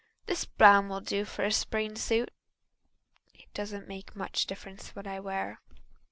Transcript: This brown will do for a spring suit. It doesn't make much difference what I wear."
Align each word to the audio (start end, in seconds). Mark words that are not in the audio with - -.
This 0.25 0.45
brown 0.45 0.89
will 0.89 1.01
do 1.01 1.25
for 1.25 1.45
a 1.45 1.51
spring 1.51 1.95
suit. 1.95 2.31
It 3.35 3.53
doesn't 3.53 3.87
make 3.87 4.15
much 4.15 4.47
difference 4.47 4.95
what 4.95 5.05
I 5.05 5.19
wear." 5.19 5.61